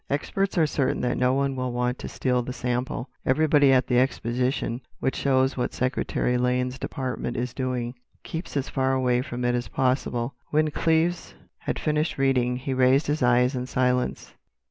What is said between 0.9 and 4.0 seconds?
that no one will want to steal the sample. Everybody at the